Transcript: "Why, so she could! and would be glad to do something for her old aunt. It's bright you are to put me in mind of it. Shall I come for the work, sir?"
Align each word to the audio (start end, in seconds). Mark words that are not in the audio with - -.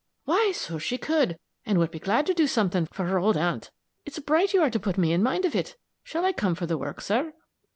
"Why, 0.25 0.51
so 0.51 0.79
she 0.79 0.97
could! 0.97 1.37
and 1.63 1.77
would 1.77 1.91
be 1.91 1.99
glad 1.99 2.25
to 2.25 2.33
do 2.33 2.47
something 2.47 2.87
for 2.87 3.05
her 3.05 3.19
old 3.19 3.37
aunt. 3.37 3.69
It's 4.03 4.17
bright 4.17 4.51
you 4.51 4.63
are 4.63 4.71
to 4.71 4.79
put 4.79 4.97
me 4.97 5.13
in 5.13 5.21
mind 5.21 5.45
of 5.45 5.53
it. 5.53 5.75
Shall 6.03 6.25
I 6.25 6.31
come 6.33 6.55
for 6.55 6.65
the 6.65 6.75
work, 6.75 7.01
sir?" 7.01 7.33